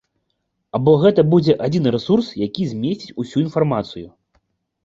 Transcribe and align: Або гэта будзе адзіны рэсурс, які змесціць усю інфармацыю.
Або 0.77 0.93
гэта 1.03 1.25
будзе 1.33 1.53
адзіны 1.67 1.93
рэсурс, 1.97 2.31
які 2.47 2.67
змесціць 2.73 3.15
усю 3.25 3.37
інфармацыю. 3.47 4.07